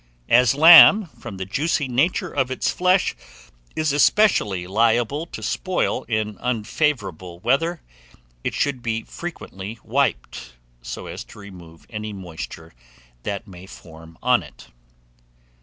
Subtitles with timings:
[0.29, 3.15] As lamb, from the juicy nature of its flesh,
[3.75, 7.81] is especially liable to spoil in unfavourable weather,
[8.43, 12.73] it should be frequently wiped, so as to remove any moisture
[13.21, 14.69] that may form on it.